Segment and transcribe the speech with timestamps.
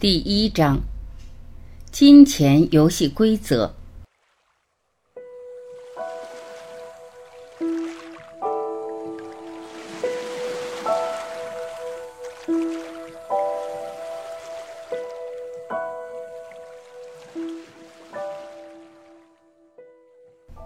[0.00, 0.80] 第一章：
[1.92, 3.70] 金钱游戏规则。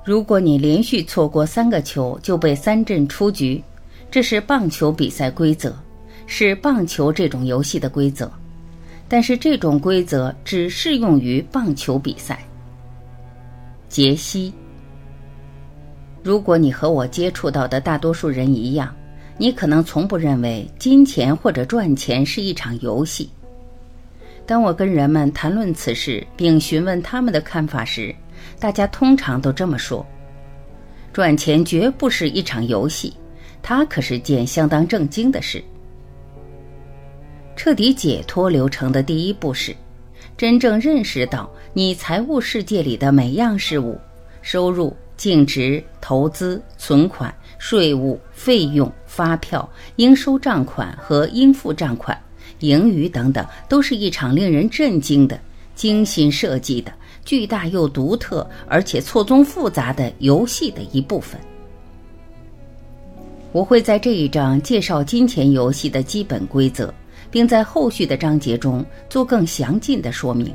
[0.04, 3.60] 如果你连续错过三个球，就被三振出局。
[4.12, 5.74] 这是棒球比赛规则，
[6.24, 8.30] 是棒球这种游戏的规则。
[9.09, 12.43] 但是这种规则只适用于棒球比赛。
[13.89, 14.53] 杰西，
[16.22, 18.95] 如果你和我接触到的大多数人一样，
[19.36, 23.31] 你可能从不认为金钱或者赚钱是一场游戏。
[24.46, 28.14] 当我跟人们谈论此事并询问他们的看法时，
[28.59, 30.04] 大家通常都这么说：
[31.12, 33.14] 赚钱绝不是一场游戏，
[33.62, 35.62] 它可是件相当正经的事。
[37.64, 39.75] 彻底解脱流程的第一步是，
[40.36, 43.98] 真正认识到你财务世界里的每样事物：
[44.43, 52.15] 收入、净值、投资、存款、税务、费用、发票、应收账款和应付账款、
[52.59, 55.41] 盈余等等，都是一场令人震惊的、
[55.75, 56.93] 精心设计的、
[57.25, 61.41] 巨大又独特，而且错综复杂的游戏的一部分。
[63.53, 66.93] 我会在这一章介绍金钱游戏的基本规则。
[67.35, 70.55] 并在后续的章节中做更详尽的说明。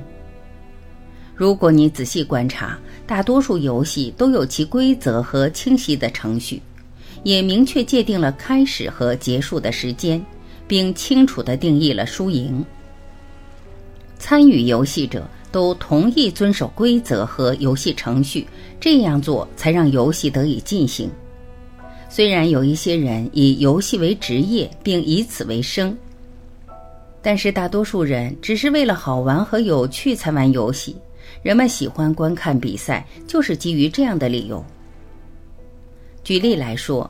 [1.36, 6.62] 如果你仔细观察，大多数游戏都有其规则和清晰的程序，
[7.24, 10.26] 也明确界定了开始和结束的时间，
[10.70, 12.66] 并清楚地定义了输赢。
[14.18, 18.48] 参与游戏者都同意遵守规则和游戏程序，
[18.80, 21.12] 这样做才让游戏得以进行。
[22.08, 25.94] 虽然有一些人以游戏为职业，并以此为生。
[27.22, 30.96] 但是大多数人只是为了好玩和有趣才玩游戏。
[31.44, 34.64] 人们喜欢观看比赛，就是基于这样的理由。
[36.24, 37.10] 举例来说，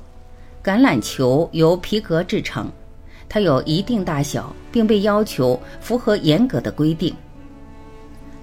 [0.64, 2.70] 橄榄球由皮革制成，
[3.28, 7.14] 它有一定大小，并被要求符合严格的规定。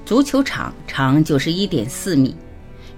[0.04, 2.34] 足球场长九十一点四米，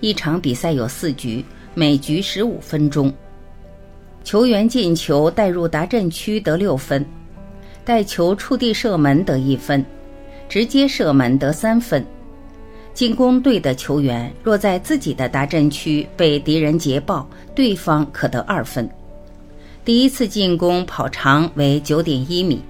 [0.01, 1.45] 一场比赛有四局，
[1.75, 3.13] 每局十五分钟。
[4.25, 7.05] 球员进球带入达阵区得六分。
[7.89, 9.83] 带球触地射门得一分，
[10.47, 12.05] 直接射门得三分。
[12.93, 18.87] 进攻队的球员若在自己的达阵区被敌人截爆，对方可得二分。
[19.87, 22.61] 第一次进攻跑长为九点一米。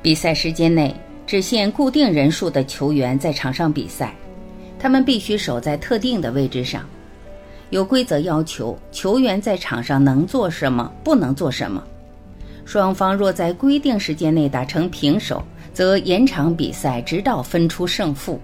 [0.00, 0.94] 比赛时间内
[1.26, 4.14] 只限固定人数的球员在场上比赛，
[4.78, 6.88] 他们必须守在特定的位置上。
[7.70, 11.82] 有规则要求球员在场上能做什么，不能做什么。
[12.64, 15.42] 双方若在规定时间内打成平手，
[15.74, 18.40] 则延长比赛直到分出胜负。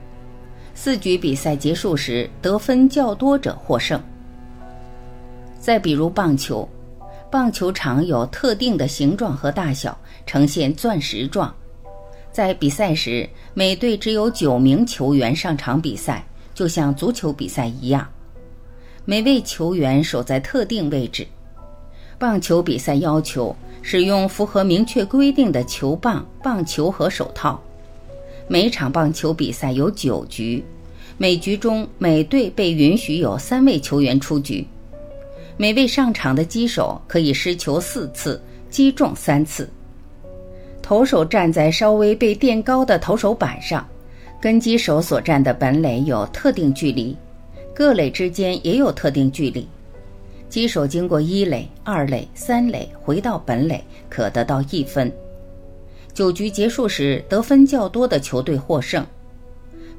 [0.75, 4.01] 四局比赛结束时，得分较多者获胜。
[5.59, 6.69] 再比如棒球，
[7.31, 9.97] 棒球场有特定的形状和大小，
[10.27, 11.53] 呈现钻石状。
[12.31, 16.25] 在比赛时，每队只有九名球员上场比赛，
[16.55, 18.07] 就像足球比赛一样。
[19.05, 21.27] 每位球员守在特定位置。
[22.19, 23.55] 棒球比赛要求。
[23.83, 27.61] 使用符合明确规定的球棒、棒球和手套。
[28.47, 30.65] 每场棒球比赛有九局，
[31.17, 34.67] 每局中每队被允许有三位球员出局。
[35.57, 38.41] 每位上场的击手可以失球四次，
[38.71, 39.69] 击中三次。
[40.81, 43.87] 投手站在稍微被垫高的投手板上，
[44.41, 47.15] 跟击手所站的本垒有特定距离，
[47.75, 49.69] 各垒之间也有特定距离。
[50.49, 55.13] 击手经过一垒、二垒、三垒回到本垒，可得到一分。
[56.15, 59.07] 九局结束时，得分较多的球队获胜。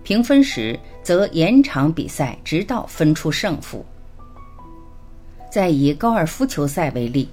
[0.03, 3.85] 平分时则延长比赛，直到分出胜负。
[5.51, 7.29] 再以高尔夫球赛为例，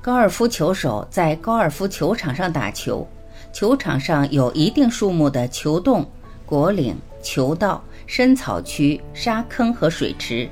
[0.00, 3.06] 高尔夫球手在高尔夫球场上打球，
[3.52, 6.08] 球场上有一定数目的球洞、
[6.46, 10.48] 果岭、球道、深草区、沙坑和水池。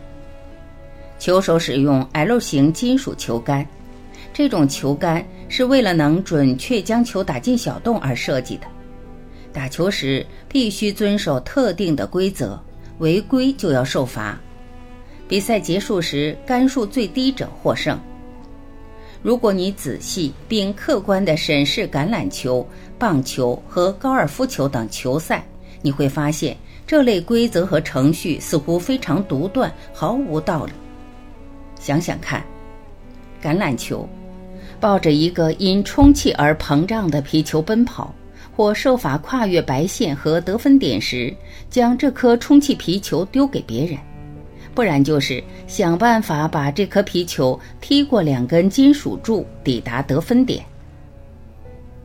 [1.18, 3.66] 球手使用 L 型金属球杆，
[4.32, 8.66] 这种球杆是为了能准确将球打进小洞而设计的。
[9.52, 12.58] 打球时必须遵守特定的规则，
[12.98, 14.38] 违规就要受罚。
[15.26, 17.98] 比赛结束时，杆数最低者获胜。
[19.20, 22.66] 如果你仔细并客观地审视橄榄球、
[22.98, 25.44] 棒球和高尔夫球等球赛，
[25.82, 26.56] 你会发现
[26.86, 30.72] 这类规则和程序似乎非常独断，毫无道理。
[31.78, 32.42] 想想看，
[33.42, 34.08] 橄榄球，
[34.80, 38.14] 抱着一个因充气而膨胀的皮球奔跑，
[38.54, 41.34] 或设法跨越白线和得分点时，
[41.70, 43.96] 将这颗充气皮球丢给别人；
[44.74, 50.64] 不然就是想办法把这颗皮球踢过两根金属柱，抵达得分点。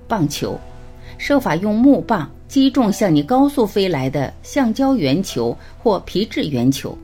[0.07, 0.59] 棒球，
[1.17, 6.95] 设法用木棒击中向你高速飞来的橡胶圆球或皮质圆球。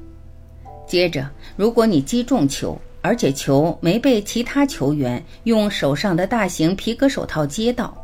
[0.89, 7.95] 接着，如果你击中球，而且球没被其他球员用手上的大型皮革手套接到，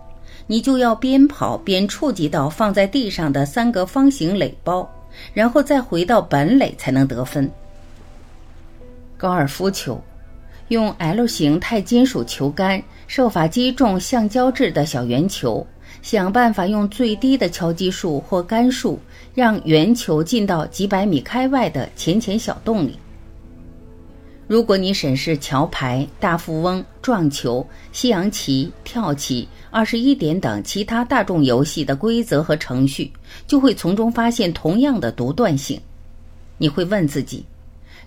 [0.45, 4.87] 你就要边跑边触及到放在地上的三个方形垒包，
[5.33, 7.49] 然后再回到本垒才能得分。
[9.17, 9.99] 高尔夫球，
[10.67, 15.65] 用 L 型钛金属球杆设法击中橡胶制的小圆球，
[16.06, 19.00] 想办法用最低的敲击数或杆数
[19.34, 22.96] 让圆球进到几百米开外的浅浅小洞里。
[24.46, 33.12] 如果你审视桥牌、大富翁、撞球、西洋棋、跳棋、二十一点等其他大众游戏的规则和程序，
[33.48, 35.81] 就会从中发现同样的独断性。
[36.60, 37.44] 你会问自己：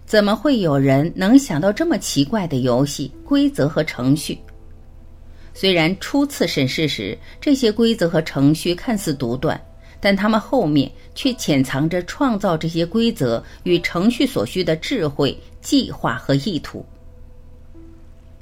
[0.07, 4.39] 怎么会有人能想到这么奇怪的游戏规则和程序？
[5.61, 9.61] 虽然初次审视时，这些规则和程序看似独断。
[10.01, 16.87] 但他们后面却潜藏着创造这些规则与程序所需的智慧、计划和意图。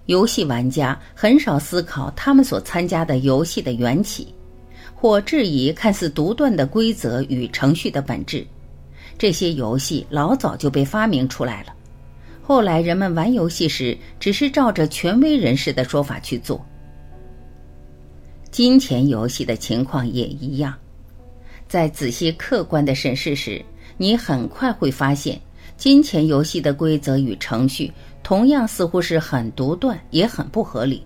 [0.04, 4.34] 游戏玩家很少思考他们所参加的游戏的缘起，
[4.94, 8.46] 或质疑看似独断的规则与程序的本质。
[9.16, 11.72] 这些游戏老早就被发明出来了，
[12.42, 16.62] 后来人们玩游戏时只是照着权威人士的说法去做。
[18.56, 20.72] 金钱游戏的情况也一样。
[21.68, 23.62] 在仔细客观的审视时，
[23.98, 25.38] 你很快会发现，
[25.76, 27.92] 金钱游戏的规则与程序
[28.22, 31.04] 同样似乎是很独断，也很不合理。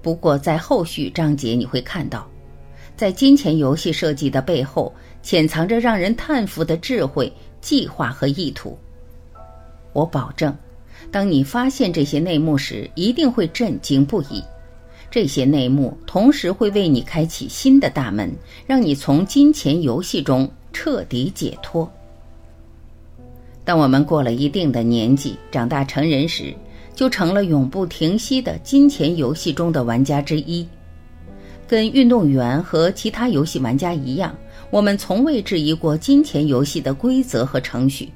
[0.00, 2.26] 不过，在后续章节你会看到，
[2.96, 4.90] 在金钱游戏设计的背后，
[5.22, 7.30] 潜藏着让人叹服的智慧、
[7.60, 8.78] 计划和意图。
[9.92, 10.56] 我保证，
[11.10, 14.42] 当你发现这些内幕时，一定会震惊不已。
[15.10, 18.30] 这些内幕同时会为你开启新的大门，
[18.66, 21.90] 让你从金钱游戏中彻底解脱。
[23.64, 26.54] 当我们过了一定的年纪，长大成人时，
[26.94, 30.66] 就成了永不停息的金钱游戏中的玩家之一。
[31.66, 34.34] 跟运动员和其他游戏玩家一样，
[34.70, 38.08] 我们从未质疑过金钱游戏的规则和程序，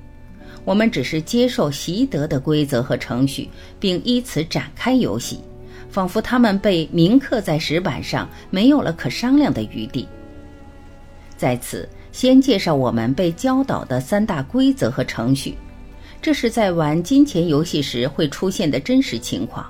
[0.65, 3.49] 我们只是接受习得的规则和程序，
[3.79, 5.39] 并依此展开游戏。
[5.93, 10.09] 仿佛他们被铭刻在石板上，没有了可商量的余地。
[11.37, 15.55] 在此，先介绍我们被教导的三大规则和程序，
[16.23, 19.67] 这是在玩金钱游戏时会出现的真实情况。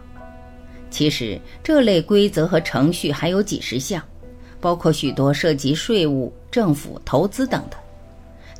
[0.91, 4.01] 其实，这类规则和程序还有几十项，
[4.61, 7.77] 包括许多涉及税务、政府、投资等的。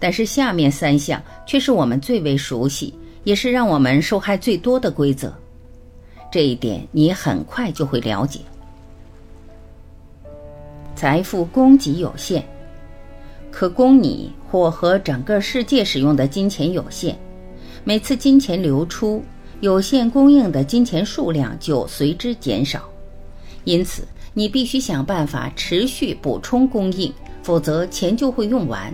[0.01, 2.93] 但是，下面三项却是我们最为熟悉，
[3.23, 5.33] 也是让我们受害最多的规则。
[6.33, 8.41] 这一点你很快就会了解。
[10.97, 12.43] 财富供给有限，
[13.51, 17.19] 可供你或和整个世界使用的金钱有限。
[17.85, 19.23] 每次金钱流出，
[19.61, 22.83] 有限供应的金钱数量就随之减少。
[23.65, 27.13] 因此，你必须想办法持续补充供应，
[27.43, 28.91] 否则钱就会用完。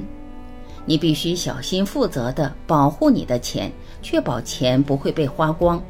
[0.84, 3.70] 你必须小心负责地保护你的钱，
[4.02, 5.80] 确保钱不会被花光。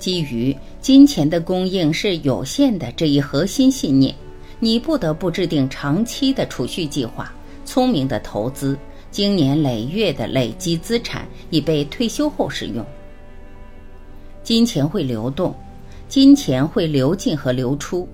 [0.00, 4.12] 基于金钱的供应是有限的这一核心信念，
[4.58, 7.30] 你不得不制定长期的储蓄计划、
[7.66, 8.76] 聪明的投资、
[9.10, 12.84] 经年累月的累积资产，以备退休后使用。
[14.42, 15.54] 金钱会流动，
[16.08, 18.08] 金钱会流进和流出，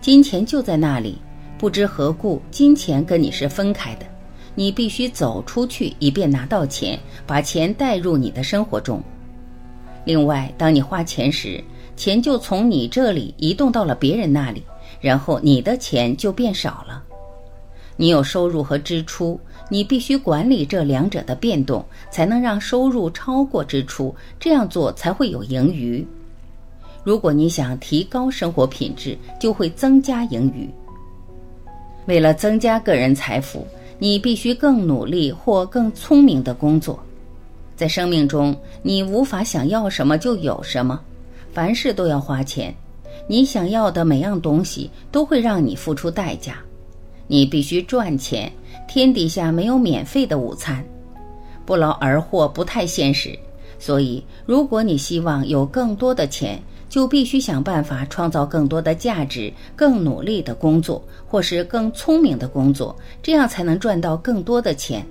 [0.00, 1.16] 金钱就在那里，
[1.56, 4.06] 不知何故，金钱跟你是分开的，
[4.56, 9.00] 你必须走出去，以便拿到钱，把钱带入你的生活中。
[10.04, 11.62] 另外，当你花钱时，
[11.96, 14.62] 钱就从你这里移动到了别人那里，
[15.00, 17.02] 然后你的钱就变少了。
[17.96, 19.38] 你有收入和支出，
[19.68, 26.06] 你必须管理这两者的变动，才能让收入超过支出，这样做才会有盈余。
[27.04, 30.68] 如果你想提高生活品质，就会增加盈余。
[32.06, 33.66] 为了增加个人财富，
[33.98, 36.98] 你必须更努力或更聪明的工作。
[37.80, 41.00] 在生命中，你无法想要什么就有什么，
[41.50, 42.74] 凡事都要花钱。
[43.26, 46.58] 你想要的每样东西都会让你付出代价，
[47.26, 48.52] 你必须赚钱。
[48.86, 50.84] 天底下没有免费的午餐，
[51.64, 53.30] 不劳而获不太现实。
[53.78, 65.02] 所以，如果你希望有更多的钱，就必须想办法创造更多的价值，更努力的工作，或是更聪明的工作，这样才能赚到更多的钱。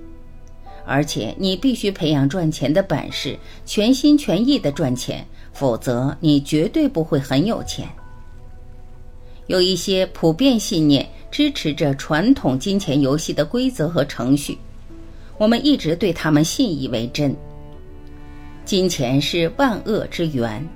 [0.90, 7.88] 而且你必须培养赚钱的本事，全心全意的赚钱，否则你绝对不会很有钱。
[9.46, 14.58] 有一些普遍信念支持着传统金钱游戏的规则和程序，
[15.38, 17.32] 我们一直对他们信以为真。
[18.64, 20.68] 金钱是万恶之源，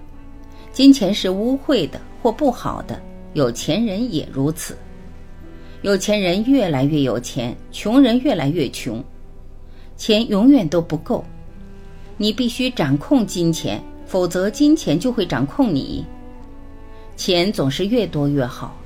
[0.73, 3.03] 金钱是污秽的或不好的，
[3.33, 4.79] 有钱人也如此。
[5.83, 9.05] 有钱人越来越有钱，穷人越来越穷，
[10.05, 11.25] 钱永远都不够。
[12.19, 16.05] 你必须掌控金钱，否则金钱就会掌控你。
[17.17, 18.77] 钱总是越多越好，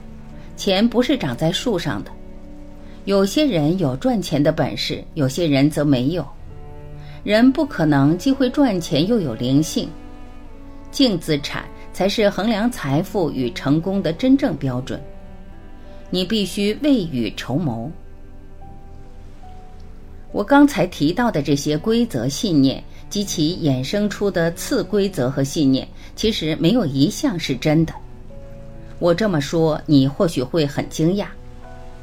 [0.56, 2.12] 钱不是长在树上的。
[3.04, 6.24] 有些人有赚钱的本事，有些人则没有。
[7.24, 9.88] 人不可能既会赚钱又有灵性，
[10.92, 15.02] 净资产才是衡量财富与成功的真正标准。
[16.10, 17.90] 你必须未雨绸缪。
[20.30, 27.94] 我刚才提到的这些规则信念及其衍生出的次规则和信念，其实没有一项是真的。
[28.98, 31.26] 我这么说，你或许会很惊讶。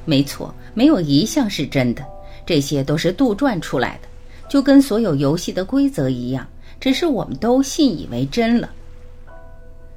[0.05, 2.03] 没错，没有一项是真的，
[2.45, 4.07] 这些都是杜撰出来的，
[4.49, 6.47] 就跟所有游戏的规则一样，
[6.79, 8.69] 只是我们都信以为真了。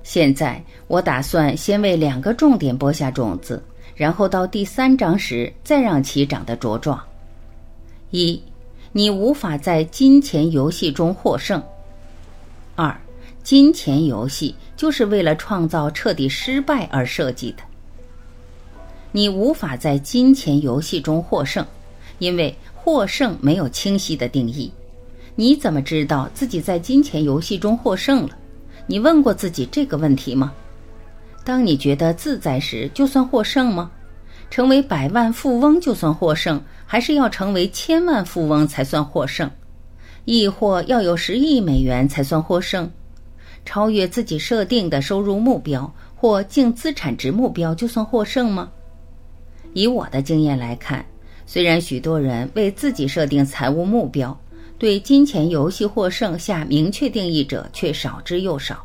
[0.02, 3.62] 现在，我打算先为两个重点播下种子，
[3.94, 7.00] 然后到第三章时再让其长得茁壮。
[8.10, 8.42] 一，
[8.92, 11.62] 你无法在金钱游戏中获胜。
[12.74, 12.98] 二。
[13.44, 17.62] 金钱游戏就是为了创造彻底失败而设计的。
[19.10, 21.64] 你无法在金钱游戏中获胜，
[22.18, 24.70] 因为获胜没有清晰的定义。
[25.34, 28.36] 你怎么知道自己在金钱游戏中获胜了？
[28.86, 30.52] 你问过自己这个问题吗？
[31.42, 33.90] 当你觉得自在时，就算获胜吗？
[34.50, 39.50] 成为百万富翁就算获胜，还是要成为千万富翁才算获胜？
[40.24, 42.90] 亦或要有十亿美元才算获胜？
[43.64, 48.70] 超越自己设定的收入目标或净资产值目标就算获胜吗？
[49.74, 51.04] 以我的经验来看，
[51.44, 54.38] 虽然许多人为自己设定财务目标，
[54.78, 58.82] 对金钱游戏获胜下明确定义者却少之又少。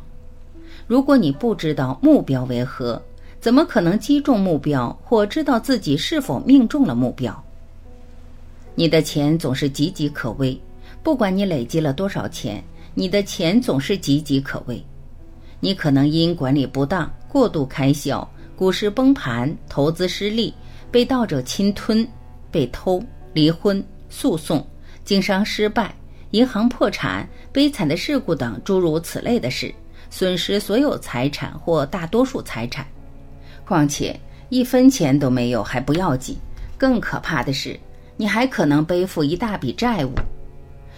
[0.86, 3.00] 如果你不知道目标为何，
[3.44, 7.44] 怎么可能击中目标或知道自己是否命中了目标？
[8.74, 10.58] 你的钱总是岌岌可危，
[11.02, 12.64] 不管你累积了多少钱。
[12.94, 14.82] 你的钱总是岌岌可危，
[15.60, 20.54] 你可能因管理不当、过度开销、股市崩盘、投资失利、
[20.90, 22.08] 被盗者侵吞、
[22.50, 22.98] 被偷、
[23.34, 24.66] 离婚、诉讼、
[25.04, 25.94] 经商失败、
[26.30, 29.70] 银行破产、悲惨的事故等诸如此类的事，
[30.08, 32.86] 损失所有财产或大多数财产。
[33.66, 34.18] 况且
[34.48, 36.36] 一分钱都没有还不要紧，
[36.76, 37.78] 更可怕的是，
[38.16, 40.12] 你还可能背负一大笔债务。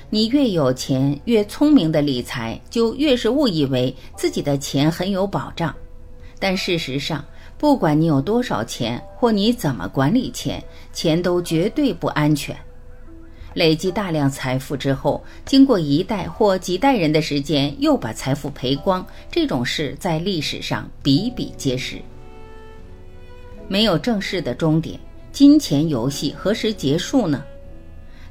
[0.08, 5.74] 你越有钱，越聪明的理财，就越是误以为自己的钱很有保障。
[6.38, 7.24] 但事实上，
[7.58, 12.56] 不管你有多少钱，或你怎么管理钱，钱都绝对不安全。
[13.54, 21.96] 累积大量财富之后，经过一代或几代人的时间，又把财富赔光，这种事在历史上比比皆是。
[23.68, 24.98] 没有正式的终点，
[25.32, 27.42] 金钱游戏何时结束呢？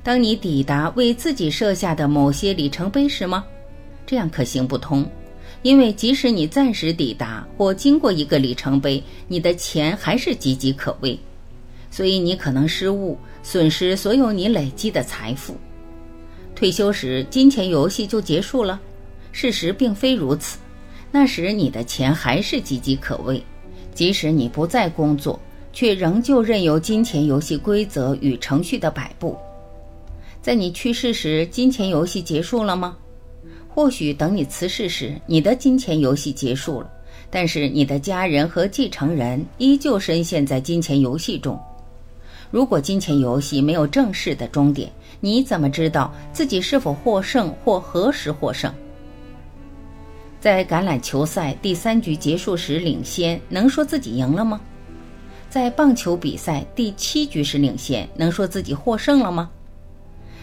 [0.03, 3.43] 当你抵达为自己设下的某些里程碑时吗？
[4.05, 5.05] 这样可行不通，
[5.63, 11.19] 因为即使你暂时抵达或经过一个里程碑，你的钱还是岌岌可危，
[11.89, 15.57] 所以你可能失误，损失所有你累积的财富。
[16.53, 18.79] 退休时，金钱游戏就结束了？
[19.31, 20.59] 事实并非如此，
[21.11, 23.43] 那时你的钱还是岌岌可危，
[23.95, 25.39] 即使你不再工作，
[25.73, 29.35] 却仍旧任由金钱游戏规则与程序的摆布。
[30.41, 32.95] 在你去世时，金钱游戏结束了吗？
[33.67, 36.89] 或许等你辞世时，你的金钱游戏结束了，
[37.29, 41.59] 但是你的家人和继承人依旧深陷在金钱游戏中。
[42.51, 48.73] 如果金钱游戏没有正式的终点，你怎么知道自己是否获胜或何时获胜？
[50.45, 54.61] 在橄榄球赛第三局结束时领先，能说自己赢了吗？
[55.49, 59.49] 在棒球比赛第七局时领先，能说自己获胜了吗？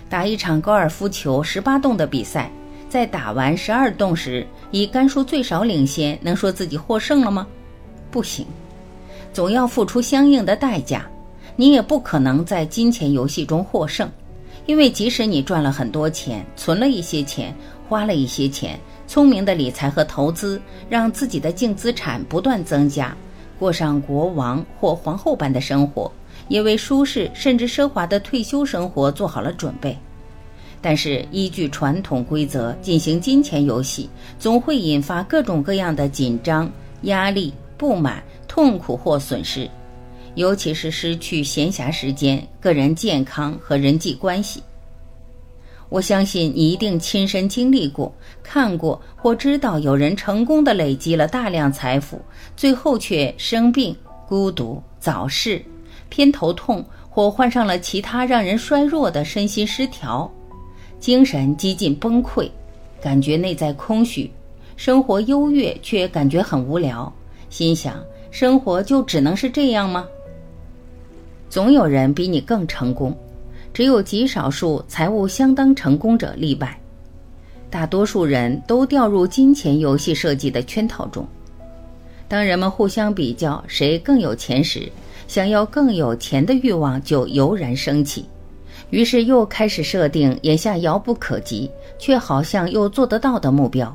[0.09, 2.51] 打一场高尔夫球十八洞的比赛，
[2.89, 7.47] 在打完十二洞时以杆数最少领先，能说自己获胜了吗？
[8.11, 8.45] 不行，
[9.33, 11.09] 总要付出相应的代价。
[11.55, 14.11] 你也不可能在金钱游戏中获胜，
[14.67, 17.55] 因为即使你赚了很多钱，存了一些钱，
[17.89, 23.15] 花了一些钱，聪明的理财和投资，让自己的净资产不断增加，
[23.59, 26.11] 过上国王或皇后般的生活，
[26.49, 29.97] 也为舒适甚至奢华的退休生活做好了准备。
[30.81, 36.69] 但是，依据传统规则进行金钱游戏，总会引发各种各样的紧张、
[37.03, 39.69] 压力、不满、痛苦或损失，
[40.35, 44.63] 尤其是失去闲暇时间、个人健康和人际关系。
[45.93, 48.11] 我相信你一定亲身经历过、
[48.43, 52.19] 看过或知道有人成功的累积了大量财富，
[52.57, 53.95] 最后却生病、
[54.27, 55.63] 孤独、早逝、
[56.09, 60.33] 偏头痛或患上了其他让人衰弱的身心失调，
[60.99, 62.49] 精神几近崩溃，
[62.99, 64.33] 感觉内在空虚，
[64.77, 67.13] 生活优越却感觉很无聊，
[67.51, 70.07] 心想生活就只能是这样吗？
[71.51, 73.15] 总有人比你更成功。
[73.73, 76.79] 只有极少数财务相当成功者例外，
[77.71, 81.27] 大多数人都掉入金钱游戏设计的圈套中。
[82.29, 84.91] 当人们互相比较谁更有钱时，
[85.27, 88.27] 想要更有钱的欲望就油然升起，
[88.91, 93.95] 于是又开始设定眼下遥不可及却好像又做得到的目标。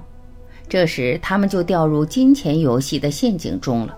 [0.69, 3.96] 这时，他们就掉入金钱游戏的陷阱中了。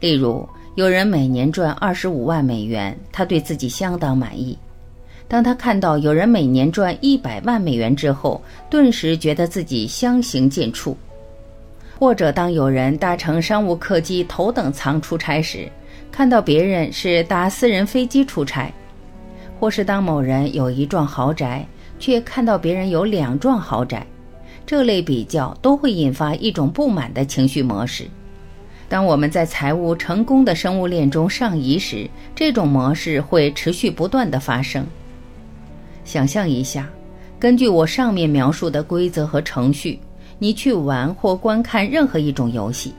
[0.00, 4.58] 例如，有人每年赚二十五万美元，他对自己相当满意。
[5.28, 10.92] 当他看到有人每年赚一百万美元之后，顿时觉得自己相形见绌；
[11.96, 15.70] 或者当有人搭乘商务客机头等舱出差时，
[16.10, 18.66] 看到别人是搭私人飞机出差；
[19.60, 21.64] 或是当某人有一幢豪宅，
[22.00, 24.04] 却看到别人有两幢豪宅，
[24.66, 28.08] 这类比较都会引发一种不满的情绪模式。
[28.94, 34.86] 当我们在财务成功的生物链中上移时，这种模式会持续不断的发生。
[36.04, 36.88] 想象一下，
[37.36, 39.98] 根据我上面描述的规则和程序，
[40.38, 42.94] 你去玩或观看任何一种游戏。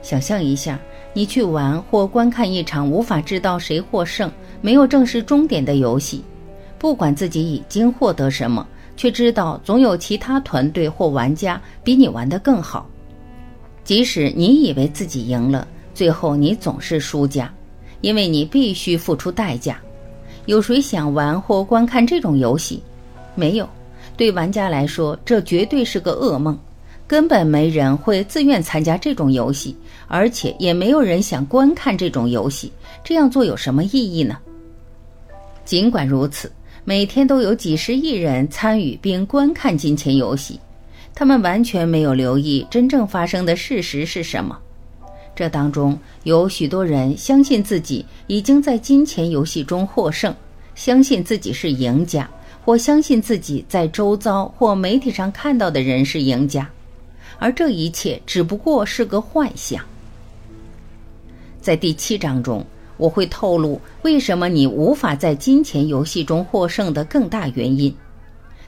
[0.00, 0.78] 想象一下，
[1.12, 6.22] 你去玩或观看一场无法知道谁获胜、没有正式终点的游戏，
[6.78, 8.64] 不管自己已经获得什么，
[8.96, 12.88] 却知道总有其他团队或玩家比你玩得更好。
[13.84, 17.52] 即使你以为自己赢了，最后你总是输家，
[18.00, 19.80] 因为你必须付出代价。
[20.46, 22.82] 有谁想玩或观看这种游戏？
[23.34, 23.68] 没有。
[24.16, 26.58] 对玩家来说，这绝对是个噩梦。
[27.06, 29.74] 根本没人会自愿参加这种游戏，
[30.06, 32.70] 而且也没有人想观看这种游戏。
[33.02, 34.38] 这样做有什么意义呢？
[35.64, 36.52] 尽管如此，
[36.84, 40.60] 每天都有几十亿人参与并观看金钱游戏，
[41.14, 44.58] 他们完全没有留意真正发生的事实是什么。
[45.34, 50.34] 这当中有许多人相信自己已经在金钱游戏中获胜，
[50.74, 52.28] 相信自己是赢家，
[52.64, 56.68] 或相信自己在周遭或媒体上看到的人是赢家，
[57.38, 59.82] 而这一切只不过是个幻象。
[61.60, 62.64] 在第七章中，
[62.96, 67.94] 我会透露为什么你无法在金钱游戏中获胜的更大原因，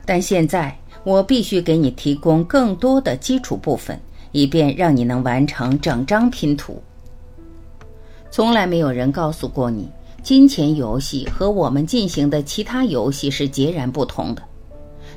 [0.07, 4.01] 但现在我必须给你提供更多的基础部分。
[4.33, 6.83] 以便让你能完成整张拼图。
[8.31, 9.87] 从来没有人告诉过你，
[10.23, 14.43] 金钱游戏和我们进行的其他游戏是截然不同的。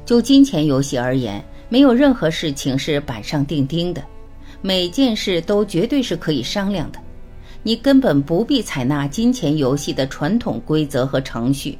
[0.05, 4.03] 就金钱游戏而言，没有任何事情是板上钉钉的，
[4.61, 6.99] 每件事都绝对是可以商量的。
[7.63, 11.77] 你根本不必采纳金钱游戏的传统规则和程序。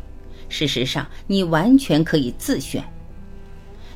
[0.47, 2.81] 事实上，你完全可以自选。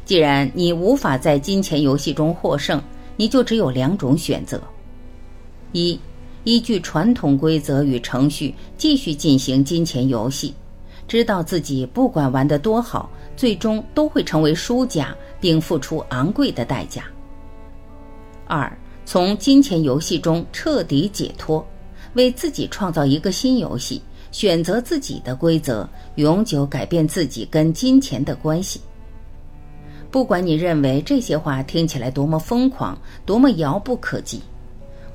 [0.10, 2.82] 既然你无法在金钱游戏中获胜，
[3.16, 4.60] 你就只有两种选择：
[5.72, 6.00] 一，
[6.46, 10.52] 依据传统规则与程序继续进行金钱游戏，
[11.08, 17.04] 知道自己不管玩得多好，最终都会成为输家，并付出昂贵的代价；
[18.48, 21.64] 二，从金钱游戏中彻底解脱，
[22.16, 28.82] 为自己创造一个新游戏，选择自己的规则，永久改变自己跟金钱的关系。
[30.12, 34.42] 不管你认为这些话听起来多么疯狂，多么遥不可及，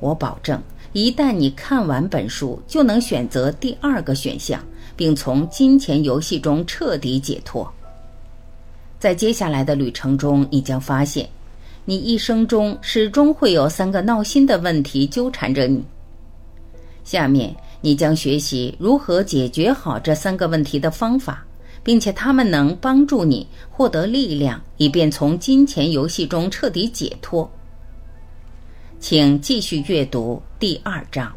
[0.00, 0.60] 我保证，
[0.92, 4.62] 一旦你看完本书，就能选择第二个选项，
[4.94, 7.68] 并从金钱游戏中彻底解脱。
[9.00, 11.28] 在接下来的旅程中，你将发现，
[11.84, 15.84] 你一生中始终会有三个闹心的问题纠缠着你。
[17.02, 21.44] 下面，你将学习如何解决好这三个问题的方法。
[21.84, 27.48] 并且他们能帮助你获得力量，以便从金钱游戏中彻底解脱。
[28.98, 31.30] 请继续阅读第二章。